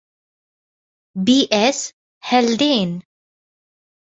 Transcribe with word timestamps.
B. 1.25 1.47
S. 1.51 1.93
Haldane. 2.23 3.03